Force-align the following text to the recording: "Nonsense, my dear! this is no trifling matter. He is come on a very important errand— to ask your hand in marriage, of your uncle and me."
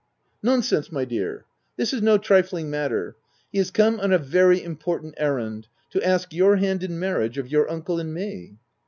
"Nonsense, 0.49 0.91
my 0.91 1.05
dear! 1.05 1.45
this 1.77 1.93
is 1.93 2.01
no 2.01 2.17
trifling 2.17 2.71
matter. 2.71 3.15
He 3.51 3.59
is 3.59 3.69
come 3.69 3.99
on 3.99 4.11
a 4.11 4.17
very 4.17 4.59
important 4.63 5.13
errand— 5.17 5.67
to 5.91 6.01
ask 6.03 6.33
your 6.33 6.55
hand 6.55 6.81
in 6.81 6.97
marriage, 6.97 7.37
of 7.37 7.49
your 7.49 7.69
uncle 7.69 7.99
and 7.99 8.11
me." 8.11 8.57